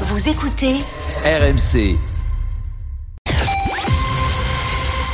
Vous 0.00 0.28
écoutez 0.28 0.80
RMC. 1.24 2.13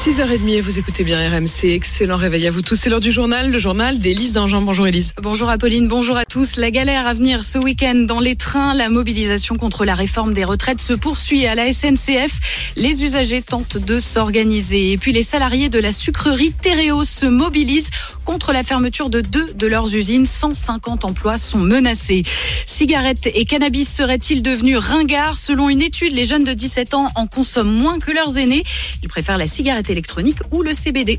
6h30 0.00 0.48
et 0.48 0.60
vous 0.62 0.78
écoutez 0.78 1.04
bien 1.04 1.28
RMC. 1.28 1.64
Excellent 1.64 2.16
réveil 2.16 2.46
à 2.46 2.50
vous 2.50 2.62
tous. 2.62 2.74
C'est 2.74 2.88
l'heure 2.88 3.02
du 3.02 3.12
journal, 3.12 3.50
le 3.50 3.58
journal 3.58 3.98
d'Élise 3.98 4.32
Dangean. 4.32 4.62
Bonjour 4.62 4.86
Élise. 4.86 5.12
Bonjour 5.20 5.50
Apolline, 5.50 5.88
bonjour 5.88 6.16
à 6.16 6.24
tous. 6.24 6.56
La 6.56 6.70
galère 6.70 7.06
à 7.06 7.12
venir 7.12 7.42
ce 7.42 7.58
week-end 7.58 8.06
dans 8.06 8.18
les 8.18 8.34
trains. 8.34 8.72
La 8.72 8.88
mobilisation 8.88 9.56
contre 9.56 9.84
la 9.84 9.92
réforme 9.92 10.32
des 10.32 10.44
retraites 10.44 10.80
se 10.80 10.94
poursuit 10.94 11.44
à 11.44 11.54
la 11.54 11.70
SNCF. 11.70 12.72
Les 12.76 13.04
usagers 13.04 13.42
tentent 13.42 13.76
de 13.76 14.00
s'organiser. 14.00 14.92
Et 14.92 14.96
puis 14.96 15.12
les 15.12 15.22
salariés 15.22 15.68
de 15.68 15.78
la 15.78 15.92
sucrerie 15.92 16.54
Théréos 16.54 17.04
se 17.04 17.26
mobilisent 17.26 17.90
contre 18.24 18.54
la 18.54 18.62
fermeture 18.62 19.10
de 19.10 19.20
deux 19.20 19.52
de 19.52 19.66
leurs 19.66 19.94
usines. 19.94 20.24
150 20.24 21.04
emplois 21.04 21.36
sont 21.36 21.58
menacés. 21.58 22.22
Cigarettes 22.64 23.28
et 23.34 23.44
cannabis 23.44 23.92
seraient-ils 23.92 24.40
devenus 24.40 24.78
ringards? 24.78 25.36
Selon 25.36 25.68
une 25.68 25.82
étude, 25.82 26.14
les 26.14 26.24
jeunes 26.24 26.44
de 26.44 26.54
17 26.54 26.94
ans 26.94 27.10
en 27.16 27.26
consomment 27.26 27.74
moins 27.76 27.98
que 27.98 28.12
leurs 28.12 28.38
aînés. 28.38 28.64
Ils 29.02 29.08
préfèrent 29.10 29.36
la 29.36 29.46
cigarette 29.46 29.89
électronique 29.90 30.38
ou 30.50 30.62
le 30.62 30.72
CBD. 30.72 31.18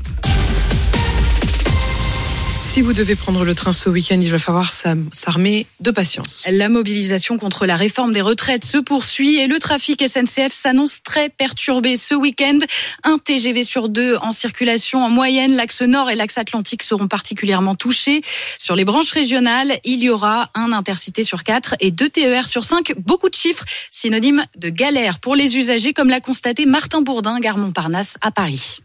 Si 2.72 2.80
vous 2.80 2.94
devez 2.94 3.16
prendre 3.16 3.44
le 3.44 3.54
train 3.54 3.74
ce 3.74 3.90
week-end, 3.90 4.18
il 4.18 4.30
va 4.30 4.38
falloir 4.38 4.72
s'armer 4.72 5.66
de 5.80 5.90
patience. 5.90 6.48
La 6.50 6.70
mobilisation 6.70 7.36
contre 7.36 7.66
la 7.66 7.76
réforme 7.76 8.14
des 8.14 8.22
retraites 8.22 8.64
se 8.64 8.78
poursuit 8.78 9.36
et 9.36 9.46
le 9.46 9.58
trafic 9.58 10.02
SNCF 10.08 10.50
s'annonce 10.52 11.02
très 11.02 11.28
perturbé 11.28 11.96
ce 11.96 12.14
week-end. 12.14 12.60
Un 13.04 13.18
TGV 13.18 13.62
sur 13.62 13.90
deux 13.90 14.16
en 14.22 14.30
circulation 14.30 15.04
en 15.04 15.10
moyenne. 15.10 15.54
L'axe 15.54 15.82
nord 15.82 16.08
et 16.08 16.14
l'axe 16.14 16.38
atlantique 16.38 16.82
seront 16.82 17.08
particulièrement 17.08 17.74
touchés. 17.74 18.22
Sur 18.58 18.74
les 18.74 18.86
branches 18.86 19.12
régionales, 19.12 19.78
il 19.84 20.02
y 20.02 20.08
aura 20.08 20.48
un 20.54 20.72
intercité 20.72 21.24
sur 21.24 21.44
quatre 21.44 21.74
et 21.78 21.90
deux 21.90 22.08
TER 22.08 22.46
sur 22.46 22.64
cinq. 22.64 22.94
Beaucoup 22.96 23.28
de 23.28 23.34
chiffres, 23.34 23.66
synonyme 23.90 24.46
de 24.56 24.70
galère 24.70 25.18
pour 25.18 25.36
les 25.36 25.58
usagers, 25.58 25.92
comme 25.92 26.08
l'a 26.08 26.20
constaté 26.20 26.64
Martin 26.64 27.02
Bourdin, 27.02 27.38
gare 27.38 27.58
Montparnasse 27.58 28.16
à 28.22 28.30
Paris 28.30 28.78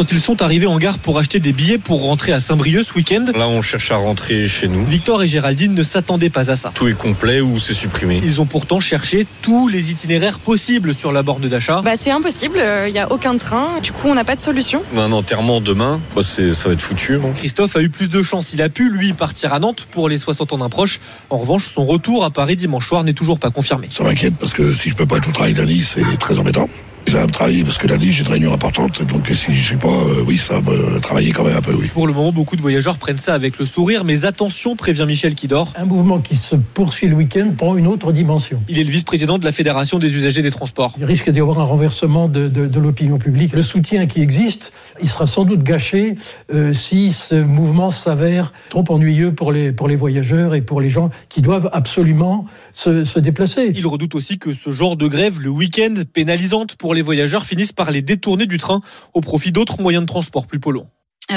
quand 0.00 0.12
ils 0.12 0.20
sont 0.22 0.40
arrivés 0.40 0.66
en 0.66 0.78
gare 0.78 0.96
pour 0.96 1.18
acheter 1.18 1.40
des 1.40 1.52
billets 1.52 1.76
pour 1.76 2.02
rentrer 2.02 2.32
à 2.32 2.40
Saint-Brieuc 2.40 2.84
ce 2.84 2.94
week-end. 2.94 3.26
Là, 3.36 3.48
on 3.48 3.60
cherche 3.60 3.90
à 3.90 3.96
rentrer 3.96 4.48
chez 4.48 4.66
nous. 4.66 4.82
Victor 4.86 5.22
et 5.22 5.28
Géraldine 5.28 5.74
ne 5.74 5.82
s'attendaient 5.82 6.30
pas 6.30 6.50
à 6.50 6.56
ça. 6.56 6.72
Tout 6.74 6.88
est 6.88 6.96
complet 6.96 7.42
ou 7.42 7.58
c'est 7.58 7.74
supprimé? 7.74 8.18
Ils 8.24 8.40
ont 8.40 8.46
pourtant 8.46 8.80
cherché 8.80 9.26
tous 9.42 9.68
les 9.68 9.90
itinéraires 9.90 10.38
possibles 10.38 10.94
sur 10.94 11.12
la 11.12 11.22
borne 11.22 11.46
d'achat. 11.50 11.82
Bah, 11.82 11.98
c'est 11.98 12.12
impossible, 12.12 12.54
il 12.56 12.62
euh, 12.62 12.90
n'y 12.90 12.98
a 12.98 13.12
aucun 13.12 13.36
train. 13.36 13.78
Du 13.82 13.92
coup, 13.92 14.08
on 14.08 14.14
n'a 14.14 14.24
pas 14.24 14.36
de 14.36 14.40
solution. 14.40 14.82
On 14.94 15.00
a 15.00 15.02
un 15.02 15.12
enterrement 15.12 15.60
demain. 15.60 16.00
Bah, 16.16 16.22
ça 16.22 16.40
va 16.40 16.72
être 16.72 16.80
foutu. 16.80 17.18
Christophe 17.36 17.76
a 17.76 17.82
eu 17.82 17.90
plus 17.90 18.08
de 18.08 18.22
chance. 18.22 18.54
Il 18.54 18.62
a 18.62 18.70
pu, 18.70 18.88
lui, 18.88 19.12
partir 19.12 19.52
à 19.52 19.58
Nantes 19.58 19.86
pour 19.90 20.08
les 20.08 20.16
60 20.16 20.54
ans 20.54 20.58
d'un 20.58 20.70
proche. 20.70 20.98
En 21.28 21.36
revanche, 21.36 21.66
son 21.66 21.84
retour 21.84 22.24
à 22.24 22.30
Paris 22.30 22.56
dimanche 22.56 22.88
soir 22.88 23.04
n'est 23.04 23.12
toujours 23.12 23.38
pas 23.38 23.50
confirmé. 23.50 23.88
Ça 23.90 24.02
m'inquiète 24.02 24.38
parce 24.40 24.54
que 24.54 24.72
si 24.72 24.88
je 24.88 24.94
peux 24.94 25.04
pas 25.04 25.18
être 25.18 25.28
au 25.28 25.32
travail 25.32 25.52
lundi, 25.52 25.82
c'est 25.82 26.16
très 26.18 26.38
embêtant 26.38 26.70
ça 27.10 27.18
va 27.18 27.26
me 27.26 27.32
travailler 27.32 27.64
parce 27.64 27.76
que 27.76 27.88
lundi 27.88 28.12
j'ai 28.12 28.22
une 28.22 28.30
réunion 28.30 28.54
importante 28.54 29.04
donc 29.04 29.26
si 29.34 29.52
je 29.52 29.70
sais 29.70 29.76
pas 29.76 29.88
euh, 29.88 30.22
oui 30.28 30.38
ça 30.38 30.60
va 30.60 30.70
me 30.70 31.00
travailler 31.00 31.32
quand 31.32 31.42
même 31.42 31.56
un 31.56 31.60
peu 31.60 31.74
oui. 31.74 31.88
Pour 31.88 32.06
le 32.06 32.12
moment 32.12 32.30
beaucoup 32.30 32.54
de 32.54 32.60
voyageurs 32.60 32.98
prennent 32.98 33.18
ça 33.18 33.34
avec 33.34 33.58
le 33.58 33.66
sourire 33.66 34.04
mais 34.04 34.24
attention 34.24 34.76
prévient 34.76 35.04
Michel 35.08 35.34
Kidor. 35.34 35.72
Un 35.76 35.86
mouvement 35.86 36.20
qui 36.20 36.36
se 36.36 36.54
poursuit 36.54 37.08
le 37.08 37.16
week-end 37.16 37.50
prend 37.56 37.76
une 37.76 37.88
autre 37.88 38.12
dimension. 38.12 38.62
Il 38.68 38.78
est 38.78 38.84
le 38.84 38.90
vice-président 38.90 39.38
de 39.38 39.44
la 39.44 39.50
Fédération 39.50 39.98
des 39.98 40.14
usagers 40.14 40.42
des 40.42 40.52
transports. 40.52 40.94
Il 40.98 41.04
risque 41.04 41.28
d'y 41.30 41.40
avoir 41.40 41.58
un 41.58 41.64
renversement 41.64 42.28
de, 42.28 42.46
de, 42.46 42.80
l'opinion 42.80 43.18
publique. 43.18 43.52
Le 43.52 43.62
soutien 43.62 44.06
qui 44.06 44.22
existe, 44.22 44.72
il 45.02 45.08
sera 45.08 45.26
sans 45.26 45.44
doute 45.44 45.64
gâché 45.64 46.14
euh, 46.54 46.72
si 46.72 47.10
ce 47.10 47.34
mouvement 47.34 47.90
s'avère 47.90 48.52
trop 48.68 48.84
ennuyeux 48.88 49.32
pour 49.32 49.50
les, 49.50 49.72
pour 49.72 49.88
les 49.88 49.96
voyageurs 49.96 50.54
et 50.54 50.62
pour 50.62 50.80
les 50.80 50.90
gens 50.90 51.10
qui 51.28 51.42
doivent 51.42 51.70
absolument 51.72 52.44
se, 52.70 53.04
se 53.04 53.18
déplacer. 53.18 53.72
Il 53.74 53.86
redoute 53.86 54.14
aussi 54.14 54.38
que 54.38 54.54
ce 54.54 54.70
genre 54.70 54.96
de 54.96 55.08
grève 55.08 55.40
le 55.40 55.50
week-end 55.50 55.94
pénalisante 56.12 56.76
pour 56.76 56.94
les 56.94 56.99
voyageurs 57.02 57.44
finissent 57.44 57.72
par 57.72 57.90
les 57.90 58.02
détourner 58.02 58.46
du 58.46 58.58
train 58.58 58.80
au 59.14 59.20
profit 59.20 59.52
d'autres 59.52 59.80
moyens 59.80 60.04
de 60.04 60.08
transport 60.08 60.46
plus 60.46 60.60
polluants. 60.60 60.90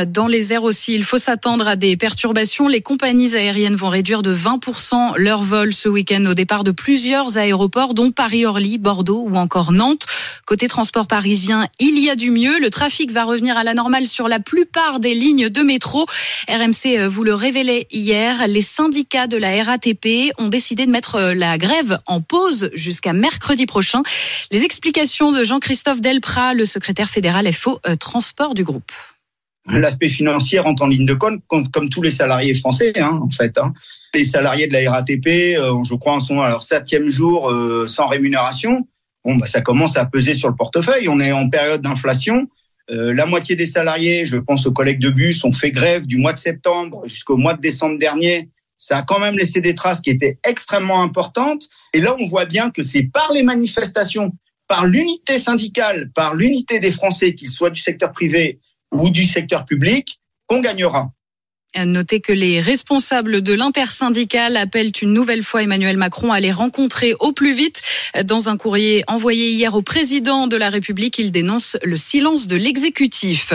Dans 0.08 0.26
les 0.26 0.54
airs 0.54 0.64
aussi, 0.64 0.96
il 0.96 1.04
faut 1.04 1.20
s'attendre 1.20 1.68
à 1.68 1.76
des 1.76 1.96
perturbations. 1.98 2.68
Les 2.68 2.82
compagnies 2.82 3.36
aériennes 3.36 3.76
vont 3.76 3.90
réduire 3.90 4.24
de 4.24 4.36
20% 4.36 5.18
leurs 5.18 5.44
vols 5.44 5.74
ce 5.74 5.88
week-end 5.88 6.26
au 6.26 6.34
départ 6.34 6.64
de 6.64 6.72
plusieurs 6.72 7.38
aéroports, 7.38 7.94
dont 7.94 8.12
Paris-Orly, 8.12 8.80
Bordeaux 8.80 9.24
ou 9.28 9.36
encore 9.36 9.72
Nantes. 9.72 10.08
Côté 10.46 10.68
transport 10.68 11.06
parisien, 11.06 11.68
il 11.80 12.00
y 12.00 12.10
a 12.10 12.16
du 12.16 12.32
mieux. 12.32 12.60
Le 12.60 12.72
trafic 12.72 13.12
va 13.12 13.24
revenir 13.24 13.56
à 13.56 13.64
la 13.64 13.76
normale 13.76 14.08
sur 14.08 14.28
la 14.28 14.40
plupart 14.40 15.00
des 15.00 15.14
lignes 15.14 15.50
de 15.50 15.62
métro. 15.62 16.08
RMC 16.50 16.98
euh, 16.98 17.08
vous 17.08 17.24
le 17.24 17.36
révélait 17.36 17.88
hier. 17.92 18.48
Les 18.48 18.62
syndicats 18.62 19.28
de 19.28 19.38
la 19.38 19.62
RATP 19.64 20.34
ont 20.40 20.48
décidé 20.48 20.88
de 20.88 20.92
mettre 20.92 21.16
euh, 21.16 21.34
la 21.36 21.60
grève 21.60 22.00
en 22.08 22.20
pause 22.20 22.72
jusqu'à 22.74 23.14
mercredi 23.14 23.68
prochain. 23.68 24.02
Les 24.52 24.64
explications 24.64 25.32
de 25.32 25.44
Jean-Christophe 25.44 26.02
Delprat, 26.02 26.56
le 26.56 26.66
secrétaire 26.66 27.10
fédéral 27.10 27.52
FO 27.54 27.80
euh, 27.86 27.96
Transport 27.96 28.56
du 28.56 28.64
groupe. 28.64 28.92
L'aspect 29.68 30.10
financier 30.10 30.60
rentre 30.60 30.84
en 30.84 30.88
ligne 30.88 31.06
de 31.06 31.14
compte, 31.14 31.42
comme 31.48 31.90
tous 31.90 32.02
les 32.02 32.12
salariés 32.12 32.54
français, 32.54 32.92
hein, 33.00 33.20
en 33.22 33.30
fait. 33.30 33.58
Hein. 33.58 33.74
Les 34.14 34.26
salariés 34.26 34.68
de 34.68 34.74
la 34.74 34.92
RATP, 34.92 35.58
euh, 35.58 35.84
je 35.84 35.96
crois, 35.96 36.20
sont 36.20 36.42
à 36.42 36.50
leur 36.50 36.64
septième 36.64 37.08
jour 37.08 37.50
euh, 37.50 37.88
sans 37.88 38.08
rémunération. 38.08 38.86
Bon, 39.24 39.36
bah, 39.36 39.46
ça 39.46 39.62
commence 39.62 39.96
à 39.96 40.06
peser 40.06 40.34
sur 40.34 40.50
le 40.50 40.56
portefeuille. 40.56 41.08
On 41.08 41.20
est 41.22 41.32
en 41.32 41.50
période 41.50 41.82
d'inflation. 41.82 42.48
Euh, 42.92 43.14
la 43.14 43.26
moitié 43.26 43.56
des 43.56 43.66
salariés, 43.66 44.26
je 44.26 44.36
pense 44.36 44.66
aux 44.66 44.74
collègues 44.74 45.00
de 45.00 45.10
bus, 45.10 45.44
ont 45.46 45.54
fait 45.54 45.72
grève 45.72 46.06
du 46.06 46.18
mois 46.18 46.34
de 46.34 46.40
septembre 46.40 47.08
jusqu'au 47.08 47.38
mois 47.38 47.54
de 47.54 47.62
décembre 47.62 47.98
dernier. 47.98 48.50
Ça 48.78 48.98
a 48.98 49.02
quand 49.04 49.20
même 49.20 49.38
laissé 49.38 49.62
des 49.62 49.76
traces 49.76 50.02
qui 50.02 50.10
étaient 50.10 50.38
extrêmement 50.46 51.02
importantes. 51.02 51.70
Et 51.94 52.02
là, 52.02 52.14
on 52.20 52.28
voit 52.28 52.46
bien 52.46 52.70
que 52.70 52.84
c'est 52.84 53.04
par 53.04 53.32
les 53.34 53.44
manifestations, 53.44 54.34
par 54.68 54.86
l'unité 54.86 55.40
syndicale, 55.40 56.12
par 56.14 56.36
l'unité 56.36 56.82
des 56.82 56.92
Français, 56.92 57.34
qu'ils 57.34 57.48
soient 57.48 57.70
du 57.70 57.80
secteur 57.80 58.12
privé 58.12 58.60
ou 58.94 59.10
du 59.10 59.26
secteur 59.26 59.66
public, 59.66 60.20
on 60.50 60.62
gagnera. 60.62 61.12
Notez 61.76 62.22
que 62.22 62.32
les 62.32 62.60
responsables 62.60 63.42
de 63.42 63.54
l'intersyndicale 63.54 64.58
appellent 64.58 64.92
une 65.02 65.12
nouvelle 65.12 65.44
fois 65.44 65.64
Emmanuel 65.64 65.98
Macron 65.98 66.32
à 66.32 66.40
les 66.40 66.52
rencontrer 66.52 67.16
au 67.20 67.32
plus 67.32 67.54
vite. 67.54 67.82
Dans 68.26 68.50
un 68.50 68.58
courrier 68.58 69.04
envoyé 69.08 69.50
hier 69.50 69.74
au 69.74 69.82
président 69.82 70.46
de 70.46 70.56
la 70.56 70.70
République, 70.70 71.18
il 71.18 71.32
dénonce 71.32 71.78
le 71.84 71.98
silence 71.98 72.48
de 72.48 72.56
l'exécutif. 72.56 73.54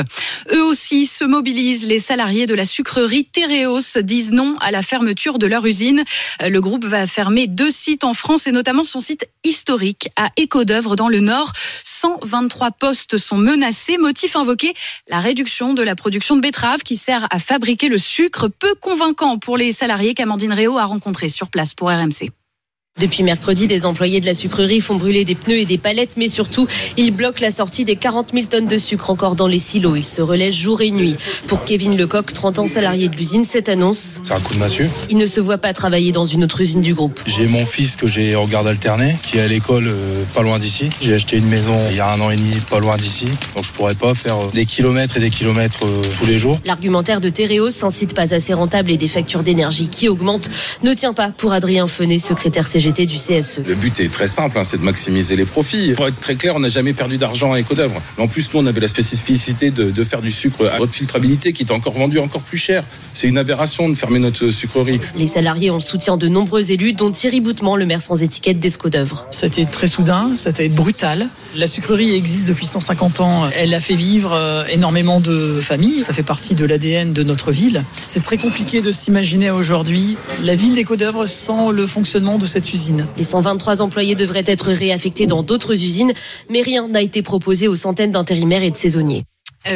Eux 0.53 0.65
aussi 0.65 1.07
se 1.07 1.25
mobilisent. 1.25 1.87
Les 1.87 2.01
salariés 2.01 2.47
de 2.47 2.55
la 2.55 2.65
sucrerie 2.65 3.25
Théréos 3.25 3.99
disent 4.03 4.33
non 4.33 4.57
à 4.61 4.73
la 4.73 4.83
fermeture 4.83 5.39
de 5.39 5.47
leur 5.47 5.65
usine. 5.65 6.03
Le 6.41 6.61
groupe 6.61 6.85
va 6.85 7.07
fermer 7.07 7.47
deux 7.47 7.71
sites 7.71 8.03
en 8.03 8.15
France 8.15 8.49
et 8.49 8.53
notamment 8.53 8.85
son 8.85 9.01
site 9.01 9.29
historique 9.45 10.11
à 10.17 10.31
Écodœuvre 10.37 10.97
dans 10.97 11.09
le 11.09 11.21
Nord. 11.21 11.53
123 11.85 12.73
postes 12.73 13.17
sont 13.17 13.39
menacés. 13.39 13.97
Motif 13.99 14.37
invoqué, 14.37 14.75
la 15.09 15.21
réduction 15.21 15.75
de 15.75 15.83
la 15.83 15.95
production 15.95 16.37
de 16.37 16.41
betteraves 16.41 16.83
qui 16.83 16.97
sert 16.97 17.27
à 17.31 17.39
fabriquer 17.39 17.89
le 17.89 17.99
sucre 18.09 18.49
peu 18.49 18.75
convaincant 18.81 19.39
pour 19.39 19.57
les 19.57 19.71
salariés 19.71 20.15
qu'Amandine 20.15 20.53
Réau 20.53 20.79
a 20.79 20.85
rencontrés 20.85 21.29
sur 21.29 21.51
place 21.51 21.75
pour 21.75 21.89
RMC. 21.89 22.31
Depuis 23.01 23.23
mercredi, 23.23 23.69
des 23.69 23.87
employés 23.87 24.21
de 24.21 24.27
la 24.27 24.35
sucrerie 24.35 24.81
font 24.81 24.97
brûler 24.97 25.25
des 25.25 25.37
pneus 25.37 25.59
et 25.59 25.65
des 25.65 25.79
palettes, 25.79 26.11
mais 26.17 26.29
surtout, 26.29 26.67
ils 26.97 27.13
bloquent 27.13 27.41
la 27.41 27.51
sortie 27.51 27.85
des 27.85 27.95
40 27.95 28.31
000 28.35 28.47
tonnes 28.47 28.67
de 28.67 28.79
sucre 28.79 29.11
encore 29.11 29.37
dans 29.37 29.47
les 29.47 29.61
silos. 29.61 29.95
Ils 29.97 30.05
se 30.05 30.21
relaient 30.21 30.51
jour 30.51 30.83
et 30.83 30.91
nuit. 30.91 31.17
Pour 31.47 31.65
Kevin 31.65 31.97
Lecoq, 31.97 32.33
30 32.33 32.59
ans 32.59 32.67
salarié 32.67 33.09
de 33.09 33.17
l'usine, 33.17 33.45
cette 33.45 33.69
annonce. 33.69 34.21
C'est 34.25 34.33
un 34.33 34.41
coup 34.41 34.55
de 34.55 34.59
massue. 34.59 34.89
Il 35.11 35.17
ne 35.17 35.27
se 35.27 35.41
voit 35.41 35.59
pas 35.59 35.73
travailler 35.73 36.11
dans 36.11 36.25
une 36.25 36.45
autre 36.45 36.61
usine 36.61 36.81
du 36.81 36.95
groupe. 36.95 37.21
J'ai 37.27 37.47
mon 37.47 37.65
fils 37.65 37.95
que 37.95 38.09
j'ai 38.09 38.35
en 38.35 38.47
garde 38.47 38.67
alternée, 38.67 39.15
qui 39.23 39.39
est 39.39 39.43
à 39.43 39.49
l'école 39.49 39.87
euh, 39.87 40.25
pas 40.35 40.43
loin 40.43 40.59
d'ici. 40.59 40.91
J'ai 41.01 41.15
acheté 41.15 41.37
une 41.37 41.47
maison 41.47 41.77
il 41.91 41.97
y 41.97 42.01
a 42.01 42.13
un 42.13 42.21
an 42.21 42.31
et 42.31 42.37
demi, 42.37 42.57
pas 42.69 42.81
loin 42.81 42.97
d'ici. 42.97 43.27
Donc 43.55 43.65
je 43.65 43.73
pourrais 43.73 43.95
pas 43.95 44.15
faire 44.15 44.37
euh, 44.37 44.51
des 44.55 44.67
kilomètres 44.67 45.17
et 45.17 45.21
des 45.21 45.31
kilomètres 45.31 45.85
euh, 45.85 46.03
tous 46.19 46.27
les 46.27 46.39
jours. 46.39 46.59
L'argumentaire 46.65 47.21
de 47.21 47.29
Théréos, 47.29 47.85
un 47.85 47.91
site 47.91 48.15
pas 48.15 48.35
assez 48.35 48.55
rentable 48.55 48.91
et 48.91 48.97
des 48.97 49.09
factures 49.09 49.45
d'énergie 49.45 49.89
qui 49.89 50.09
augmentent, 50.09 50.51
ne 50.83 50.93
tient 50.95 51.13
pas 51.13 51.29
pour 51.29 51.53
Adrien 51.53 51.87
Fenet, 51.87 52.19
secrétaire 52.19 52.67
CGT 52.89 53.07
du 53.07 53.17
CSE. 53.17 53.61
Le 53.67 53.75
but 53.75 54.01
est 54.01 54.11
très 54.11 54.29
simple, 54.29 54.59
hein, 54.59 54.65
c'est 54.65 54.79
de 54.79 54.83
maximiser 54.83 55.37
les 55.37 55.45
profits. 55.45 55.93
Pour 55.95 56.07
être 56.07 56.21
très 56.21 56.37
clair, 56.37 56.57
on 56.57 56.61
n'a 56.61 56.69
jamais 56.69 56.93
perdu 56.93 57.19
d'argent 57.19 57.53
à 57.53 57.61
Ecodœuvre. 57.61 58.01
Mais 58.17 58.25
en 58.25 58.29
plus, 58.29 58.53
nous, 58.53 58.61
on 58.61 58.67
avait 58.67 58.81
la 58.81 58.89
spécificité 58.89 59.71
de, 59.71 60.05
faire 60.05 60.23
du 60.23 60.31
sucre 60.31 60.67
à 60.67 60.81
haute 60.81 60.95
filtrabilité 60.95 61.53
qui 61.53 61.65
est 61.65 61.73
encore 61.73 61.93
vendu 61.93 62.19
encore 62.19 62.41
plus 62.41 62.57
cher. 62.57 62.85
C'est 63.13 63.29
une 63.29 63.37
aberration 63.37 63.89
de 63.89 63.95
fermer 63.95 64.19
notre 64.19 64.49
sucrerie. 64.51 65.01
Les 65.17 65.27
salariés 65.27 65.71
ont 65.71 65.75
le 65.75 65.81
soutien 65.81 66.17
de 66.17 66.29
nombreux 66.29 66.71
élus, 66.71 66.95
dont 66.95 67.11
Thierry 67.11 67.41
Boutement, 67.41 67.77
le 67.77 67.85
maire 67.85 68.01
sans 68.01 68.23
étiquette 68.23 68.59
d'Escodœuvre. 68.59 69.27
C'était 69.31 69.67
très 69.67 69.87
soudain, 69.87 70.31
c'était 70.35 70.69
brutal. 70.69 71.29
La 71.57 71.67
sucrerie 71.67 72.15
existe 72.15 72.49
depuis 72.49 72.67
150 72.67 73.21
ans. 73.21 73.51
Elle 73.57 73.75
a 73.75 73.81
fait 73.81 73.95
vivre 73.95 74.33
euh, 74.33 74.65
énormément 74.71 75.21
de 75.21 75.61
familles. 75.61 76.03
Ça 76.03 76.13
fait 76.13 76.23
partie 76.23 76.55
de 76.55 76.65
l'ADN 76.65 77.13
de 77.13 77.23
notre 77.23 77.53
ville. 77.53 77.85
C'est 78.01 78.23
très 78.23 78.39
compliqué 78.39 78.81
de 78.81 78.91
s'imaginer 78.91 79.51
aujourd'hui 79.51 80.17
la 80.43 80.55
ville 80.55 80.75
d'Escodœuvre 80.75 81.27
sans 81.27 81.71
le 81.71 81.87
fonctionnement 81.87 82.39
de 82.39 82.47
cette 82.47 82.73
usine. 82.73 82.78
Les 83.17 83.25
123 83.25 83.81
employés 83.83 84.15
devraient 84.15 84.45
être 84.47 84.71
réaffectés 84.71 85.27
dans 85.27 85.43
d'autres 85.43 85.73
usines, 85.73 86.13
mais 86.49 86.63
rien 86.63 86.89
n'a 86.89 87.03
été 87.03 87.23
proposé 87.23 87.69
aux 87.69 87.77
centaines 87.77 88.13
d'intérimaires 88.13 88.63
et 88.63 88.71
de 88.71 88.77
saisonniers. 88.77 89.25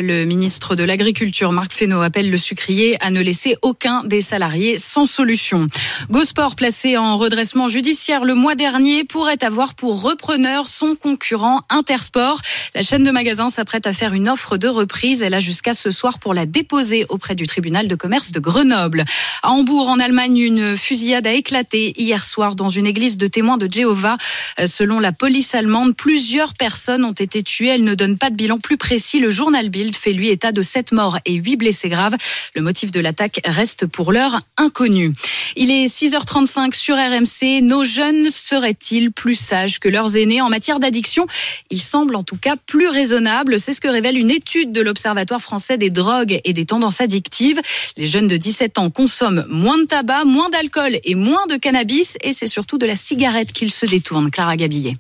Le 0.01 0.25
ministre 0.25 0.75
de 0.75 0.85
l'Agriculture, 0.85 1.53
Marc 1.53 1.73
Fesneau, 1.73 2.01
appelle 2.01 2.31
le 2.31 2.37
sucrier 2.39 2.97
à 3.01 3.11
ne 3.11 3.21
laisser 3.21 3.57
aucun 3.61 4.05
des 4.05 4.23
salariés 4.23 4.79
sans 4.79 5.05
solution. 5.05 5.67
Gosport, 6.11 6.57
placé 6.57 6.97
en 6.97 7.17
redressement 7.17 7.69
judiciaire 7.69 8.25
le 8.25 8.35
mois 8.35 8.55
dernier, 8.55 9.05
pourrait 9.05 9.45
avoir 9.45 9.75
pour 9.75 10.01
repreneur 10.01 10.67
son 10.67 10.95
concurrent 10.95 11.61
Intersport. 11.69 12.41
La 12.75 12.83
chaîne 12.83 13.03
de 13.03 13.11
magasins 13.11 13.51
s'apprête 13.51 13.87
à 13.87 13.93
faire 13.93 14.15
une 14.15 14.31
offre 14.31 14.57
de 14.57 14.69
reprise. 14.69 15.23
Elle 15.23 15.35
a 15.35 15.41
jusqu'à 15.41 15.75
ce 15.75 15.91
soir 15.91 16.19
pour 16.19 16.33
la 16.33 16.47
déposer 16.47 17.05
auprès 17.11 17.35
du 17.35 17.47
tribunal 17.47 17.87
de 17.87 17.95
commerce 17.95 18.33
de 18.33 18.41
Grenoble. 18.41 19.05
À 19.43 19.51
Hambourg, 19.51 19.89
en 19.89 19.99
Allemagne, 19.99 20.39
une 20.39 20.77
fusillade 20.77 21.27
a 21.27 21.33
éclaté 21.33 21.93
hier 22.01 22.25
soir 22.25 22.55
dans 22.55 22.71
une 22.71 22.87
église 22.87 23.19
de 23.19 23.27
témoins 23.27 23.59
de 23.59 23.71
Jéhovah. 23.71 24.17
Selon 24.65 25.01
la 25.01 25.13
police 25.13 25.55
allemande, 25.55 25.95
plusieurs 25.95 26.55
personnes 26.55 27.05
ont 27.05 27.13
été 27.13 27.43
tuées. 27.43 27.69
Elle 27.69 27.85
ne 27.85 27.95
donne 27.95 28.17
pas 28.17 28.31
de 28.31 28.37
bilan 28.37 28.59
plus 28.59 28.79
précis. 28.79 29.19
Le 29.19 29.31
journal 29.31 29.69
fait 29.91 30.13
lui 30.13 30.29
état 30.29 30.53
de 30.53 30.63
sept 30.63 30.93
morts 30.93 31.19
et 31.25 31.35
huit 31.35 31.57
blessés 31.57 31.89
graves. 31.89 32.17
Le 32.55 32.63
motif 32.63 32.91
de 32.93 33.01
l'attaque 33.01 33.41
reste 33.45 33.87
pour 33.87 34.13
l'heure 34.13 34.41
inconnu. 34.57 35.13
Il 35.57 35.71
est 35.71 35.87
6h35 35.87 36.75
sur 36.75 36.97
RMC. 36.97 37.63
Nos 37.63 37.85
jeunes 37.85 38.31
seraient-ils 38.31 39.11
plus 39.11 39.35
sages 39.35 39.81
que 39.81 39.89
leurs 39.89 40.17
aînés 40.17 40.41
en 40.41 40.49
matière 40.49 40.79
d'addiction? 40.79 41.27
Ils 41.71 41.81
semblent 41.83 42.17
en 42.17 42.23
tout 42.23 42.37
cas 42.37 42.57
plus 42.57 42.89
raisonnables. 42.89 43.59
C'est 43.59 43.73
ce 43.73 43.81
que 43.81 43.89
révèle 43.89 44.17
une 44.17 44.31
étude 44.31 44.73
de 44.73 44.81
l'Observatoire 44.81 45.41
français 45.41 45.79
des 45.79 45.91
drogues 45.91 46.41
et 46.45 46.53
des 46.53 46.65
tendances 46.65 47.01
addictives. 47.01 47.61
Les 47.97 48.07
jeunes 48.07 48.29
de 48.29 48.37
17 48.37 48.79
ans 48.79 48.91
consomment 48.91 49.45
moins 49.49 49.79
de 49.79 49.85
tabac, 49.85 50.25
moins 50.25 50.51
d'alcool 50.51 50.99
et 51.05 51.15
moins 51.15 51.47
de 51.47 51.57
cannabis. 51.57 52.17
Et 52.23 52.33
c'est 52.33 52.47
surtout 52.47 52.79
de 52.79 52.87
la 52.87 52.97
cigarette 52.97 53.53
qu'ils 53.53 53.73
se 53.73 53.87
détournent. 53.87 54.31
Clara 54.31 54.57
Gabillet. 54.57 54.95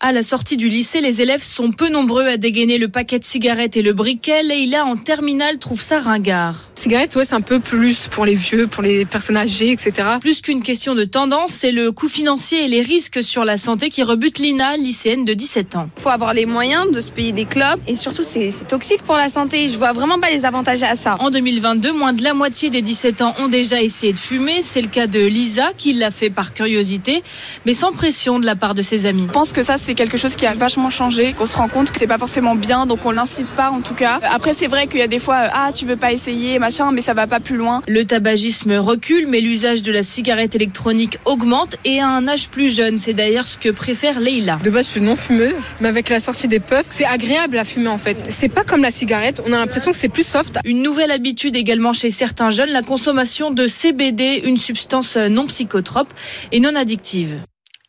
À 0.00 0.12
la 0.12 0.22
sortie 0.22 0.56
du 0.56 0.68
lycée, 0.68 1.00
les 1.00 1.22
élèves 1.22 1.42
sont 1.42 1.72
peu 1.72 1.88
nombreux 1.88 2.24
à 2.24 2.36
dégainer 2.36 2.78
le 2.78 2.86
paquet 2.86 3.18
de 3.18 3.24
cigarettes 3.24 3.76
et 3.76 3.82
le 3.82 3.92
briquet. 3.92 4.44
Leïla, 4.44 4.84
en 4.84 4.94
terminale, 4.94 5.58
trouve 5.58 5.80
ça 5.80 5.98
ringard. 5.98 6.70
Cigarette, 6.76 7.16
ouais, 7.16 7.24
c'est 7.24 7.34
un 7.34 7.40
peu 7.40 7.58
plus 7.58 8.06
pour 8.06 8.24
les 8.24 8.36
vieux, 8.36 8.68
pour 8.68 8.84
les 8.84 9.04
personnes 9.04 9.36
âgées, 9.36 9.72
etc. 9.72 9.92
Plus 10.20 10.40
qu'une 10.40 10.62
question 10.62 10.94
de 10.94 11.02
tendance, 11.02 11.50
c'est 11.50 11.72
le 11.72 11.90
coût 11.90 12.08
financier 12.08 12.64
et 12.64 12.68
les 12.68 12.80
risques 12.80 13.24
sur 13.24 13.44
la 13.44 13.56
santé 13.56 13.88
qui 13.88 14.04
rebutent 14.04 14.38
Lina, 14.38 14.76
lycéenne 14.76 15.24
de 15.24 15.34
17 15.34 15.74
ans. 15.74 15.90
Il 15.96 16.02
faut 16.02 16.10
avoir 16.10 16.32
les 16.32 16.46
moyens 16.46 16.92
de 16.92 17.00
se 17.00 17.10
payer 17.10 17.32
des 17.32 17.44
clubs 17.44 17.80
et 17.88 17.96
surtout, 17.96 18.22
c'est 18.22 18.52
toxique 18.68 19.02
pour 19.02 19.16
la 19.16 19.28
santé. 19.28 19.66
Je 19.68 19.76
vois 19.78 19.92
vraiment 19.92 20.20
pas 20.20 20.30
les 20.30 20.44
avantages 20.44 20.84
à 20.84 20.94
ça. 20.94 21.16
En 21.18 21.30
2022, 21.30 21.92
moins 21.92 22.12
de 22.12 22.22
la 22.22 22.34
moitié 22.34 22.70
des 22.70 22.82
17 22.82 23.20
ans 23.22 23.34
ont 23.40 23.48
déjà 23.48 23.82
essayé 23.82 24.12
de 24.12 24.18
fumer. 24.18 24.62
C'est 24.62 24.80
le 24.80 24.88
cas 24.88 25.08
de 25.08 25.18
Lisa, 25.18 25.72
qui 25.76 25.92
l'a 25.92 26.12
fait 26.12 26.30
par 26.30 26.54
curiosité, 26.54 27.24
mais 27.66 27.74
sans 27.74 27.90
pression 27.90 28.38
de 28.38 28.46
la 28.46 28.54
part 28.54 28.76
de 28.76 28.82
ses 28.82 29.06
amis. 29.06 29.24
Je 29.26 29.32
pense 29.32 29.52
que 29.52 29.64
ça, 29.64 29.76
c'est 29.88 29.94
quelque 29.94 30.18
chose 30.18 30.36
qui 30.36 30.44
a 30.44 30.52
vachement 30.52 30.90
changé, 30.90 31.32
qu'on 31.32 31.46
se 31.46 31.56
rend 31.56 31.68
compte 31.68 31.90
que 31.90 31.98
c'est 31.98 32.06
pas 32.06 32.18
forcément 32.18 32.54
bien, 32.54 32.84
donc 32.84 33.06
on 33.06 33.10
l'incite 33.10 33.46
pas 33.46 33.70
en 33.70 33.80
tout 33.80 33.94
cas. 33.94 34.20
Après, 34.34 34.52
c'est 34.52 34.66
vrai 34.66 34.86
qu'il 34.86 34.98
y 34.98 35.02
a 35.02 35.06
des 35.06 35.18
fois, 35.18 35.44
ah, 35.54 35.70
tu 35.74 35.86
veux 35.86 35.96
pas 35.96 36.12
essayer, 36.12 36.58
machin, 36.58 36.92
mais 36.92 37.00
ça 37.00 37.14
va 37.14 37.26
pas 37.26 37.40
plus 37.40 37.56
loin. 37.56 37.80
Le 37.88 38.04
tabagisme 38.04 38.74
recule, 38.74 39.26
mais 39.28 39.40
l'usage 39.40 39.80
de 39.80 39.90
la 39.90 40.02
cigarette 40.02 40.54
électronique 40.54 41.16
augmente 41.24 41.78
et 41.86 42.00
à 42.00 42.06
un 42.06 42.28
âge 42.28 42.50
plus 42.50 42.76
jeune. 42.76 42.98
C'est 43.00 43.14
d'ailleurs 43.14 43.46
ce 43.46 43.56
que 43.56 43.70
préfère 43.70 44.20
Leila. 44.20 44.58
De 44.62 44.68
base, 44.68 44.84
je 44.84 44.90
suis 44.90 45.00
non 45.00 45.16
fumeuse, 45.16 45.72
mais 45.80 45.88
avec 45.88 46.10
la 46.10 46.20
sortie 46.20 46.48
des 46.48 46.60
puffs, 46.60 46.88
c'est 46.90 47.06
agréable 47.06 47.56
à 47.56 47.64
fumer 47.64 47.88
en 47.88 47.96
fait. 47.96 48.22
C'est 48.28 48.50
pas 48.50 48.64
comme 48.64 48.82
la 48.82 48.90
cigarette, 48.90 49.40
on 49.46 49.54
a 49.54 49.58
l'impression 49.58 49.92
que 49.92 49.96
c'est 49.96 50.10
plus 50.10 50.26
soft. 50.26 50.58
Une 50.66 50.82
nouvelle 50.82 51.10
habitude 51.10 51.56
également 51.56 51.94
chez 51.94 52.10
certains 52.10 52.50
jeunes, 52.50 52.72
la 52.72 52.82
consommation 52.82 53.50
de 53.50 53.66
CBD, 53.66 54.42
une 54.44 54.58
substance 54.58 55.16
non 55.16 55.46
psychotrope 55.46 56.12
et 56.52 56.60
non 56.60 56.76
addictive. 56.76 57.40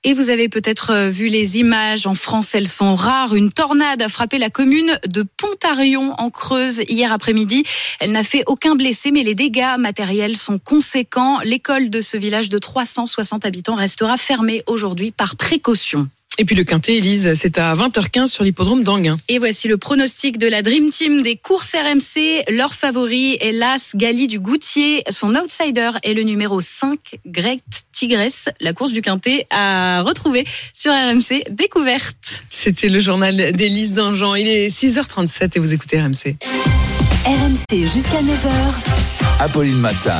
Et 0.05 0.13
vous 0.13 0.29
avez 0.29 0.47
peut-être 0.47 0.91
euh, 0.91 1.09
vu 1.09 1.27
les 1.27 1.57
images. 1.57 2.07
En 2.07 2.13
France, 2.13 2.55
elles 2.55 2.69
sont 2.69 2.95
rares. 2.95 3.35
Une 3.35 3.51
tornade 3.51 4.01
a 4.01 4.07
frappé 4.07 4.37
la 4.37 4.49
commune 4.49 4.97
de 5.05 5.23
Pontarion 5.23 6.13
en 6.17 6.29
Creuse 6.29 6.81
hier 6.87 7.11
après-midi. 7.11 7.65
Elle 7.99 8.13
n'a 8.13 8.23
fait 8.23 8.43
aucun 8.47 8.75
blessé, 8.75 9.11
mais 9.11 9.23
les 9.23 9.35
dégâts 9.35 9.77
matériels 9.77 10.37
sont 10.37 10.57
conséquents. 10.57 11.39
L'école 11.43 11.89
de 11.89 11.99
ce 11.99 12.15
village 12.15 12.47
de 12.47 12.57
360 12.57 13.45
habitants 13.45 13.75
restera 13.75 14.15
fermée 14.15 14.63
aujourd'hui 14.67 15.11
par 15.11 15.35
précaution. 15.35 16.07
Et 16.37 16.45
puis 16.45 16.55
le 16.55 16.63
quintet, 16.63 16.95
Elise, 16.95 17.33
c'est 17.33 17.57
à 17.57 17.75
20h15 17.75 18.27
sur 18.27 18.45
l'hippodrome 18.45 18.83
d'Anguin. 18.83 19.17
Et 19.27 19.37
voici 19.37 19.67
le 19.67 19.77
pronostic 19.77 20.37
de 20.37 20.47
la 20.47 20.61
Dream 20.61 20.89
Team 20.91 21.21
des 21.23 21.35
courses 21.35 21.75
RMC. 21.75 22.45
Leur 22.55 22.73
favori 22.73 23.37
est 23.41 23.51
l'As 23.51 23.91
Gali 23.95 24.29
du 24.29 24.39
Goutier. 24.39 25.03
Son 25.09 25.35
outsider 25.35 25.91
est 26.03 26.13
le 26.13 26.23
numéro 26.23 26.61
5, 26.61 26.97
Great 27.25 27.78
Tigresse. 27.99 28.47
La 28.61 28.71
course 28.71 28.93
du 28.93 29.01
quintet 29.01 29.45
à 29.49 30.03
retrouver 30.03 30.45
sur 30.73 30.93
RMC 30.93 31.43
Découverte. 31.49 32.43
C'était 32.49 32.87
le 32.87 32.99
journal 32.99 33.51
d'Élise 33.51 33.91
Dangean. 33.91 34.35
Il 34.35 34.47
est 34.47 34.69
6h37 34.69 35.51
et 35.55 35.59
vous 35.59 35.73
écoutez 35.73 35.99
RMC. 35.99 36.37
RMC 37.25 37.91
jusqu'à 37.93 38.21
9h. 38.21 38.49
Apolline 39.41 39.79
Matin. 39.79 40.17